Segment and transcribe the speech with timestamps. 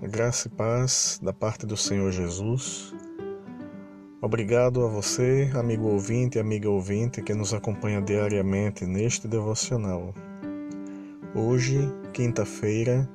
[0.00, 2.94] graça e paz da parte do Senhor Jesus.
[4.20, 10.14] Obrigado a você, amigo ouvinte e amiga ouvinte, que nos acompanha diariamente neste devocional.
[11.34, 13.08] Hoje, quinta-feira,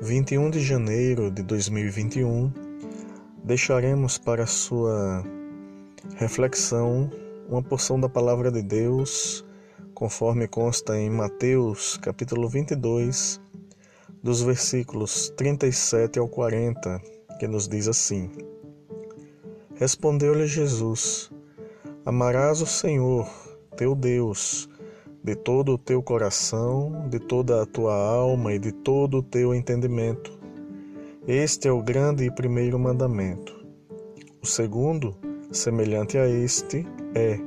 [0.00, 2.52] 21 de janeiro de 2021,
[3.42, 5.24] deixaremos para sua
[6.14, 7.10] reflexão
[7.48, 9.44] uma porção da palavra de Deus,
[9.92, 13.40] conforme consta em Mateus, capítulo 22,
[14.22, 17.00] dos versículos 37 ao 40,
[17.38, 18.30] que nos diz assim:
[19.74, 21.30] Respondeu-lhe Jesus:
[22.04, 23.28] Amarás o Senhor,
[23.76, 24.68] teu Deus,
[25.22, 29.54] de todo o teu coração, de toda a tua alma e de todo o teu
[29.54, 30.38] entendimento.
[31.26, 33.66] Este é o grande e primeiro mandamento.
[34.40, 35.16] O segundo,
[35.50, 37.38] semelhante a este, é: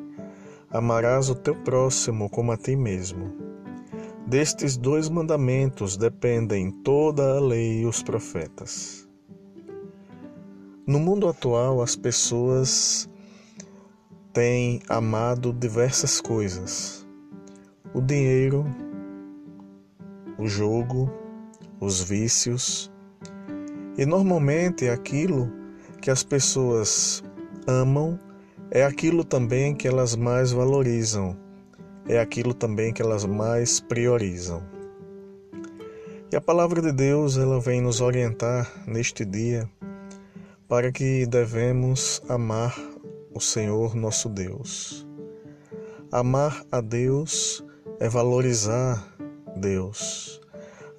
[0.69, 3.48] Amarás o teu próximo como a ti mesmo.
[4.29, 9.09] Destes dois mandamentos dependem toda a lei e os profetas.
[10.85, 13.09] No mundo atual, as pessoas
[14.31, 17.07] têm amado diversas coisas:
[17.91, 18.67] o dinheiro,
[20.37, 21.11] o jogo,
[21.79, 22.91] os vícios.
[23.97, 25.51] E normalmente aquilo
[26.03, 27.23] que as pessoas
[27.65, 28.19] amam
[28.69, 31.48] é aquilo também que elas mais valorizam
[32.07, 34.63] é aquilo também que elas mais priorizam.
[36.31, 39.69] E a palavra de Deus, ela vem nos orientar neste dia
[40.67, 42.79] para que devemos amar
[43.33, 45.07] o Senhor nosso Deus.
[46.11, 47.63] Amar a Deus
[47.99, 49.03] é valorizar
[49.57, 50.39] Deus.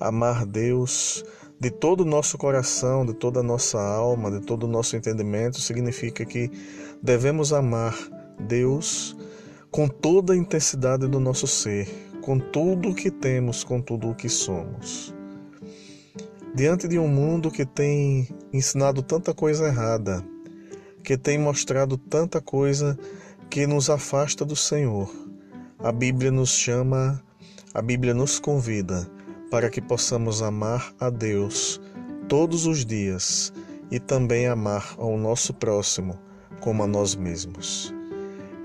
[0.00, 1.24] Amar Deus
[1.60, 5.60] de todo o nosso coração, de toda a nossa alma, de todo o nosso entendimento,
[5.60, 6.50] significa que
[7.02, 7.94] devemos amar
[8.40, 9.16] Deus
[9.70, 11.88] com toda a intensidade do nosso ser,
[12.22, 15.14] com tudo o que temos, com tudo o que somos.
[16.54, 20.24] Diante de um mundo que tem ensinado tanta coisa errada,
[21.04, 22.98] que tem mostrado tanta coisa
[23.48, 25.08] que nos afasta do Senhor,
[25.78, 27.22] a Bíblia nos chama,
[27.72, 29.08] a Bíblia nos convida
[29.50, 31.80] para que possamos amar a Deus
[32.28, 33.52] todos os dias
[33.90, 36.18] e também amar ao nosso próximo
[36.60, 37.94] como a nós mesmos.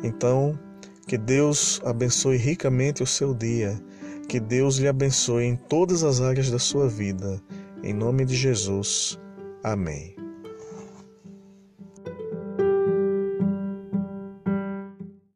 [0.03, 0.59] Então,
[1.07, 3.79] que Deus abençoe ricamente o seu dia.
[4.27, 7.39] Que Deus lhe abençoe em todas as áreas da sua vida.
[7.83, 9.19] Em nome de Jesus.
[9.63, 10.24] Amém.